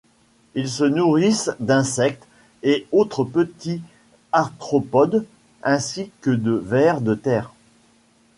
Ils 0.55 0.67
se 0.67 0.83
nourrissent 0.83 1.51
d'insectes 1.59 2.25
et 2.63 2.87
autres 2.91 3.23
petits 3.23 3.81
arthropodes 4.31 5.27
ainsi 5.61 6.09
que 6.21 6.31
de 6.31 6.53
vers 6.53 7.01
de 7.01 7.13
terre. 7.13 7.53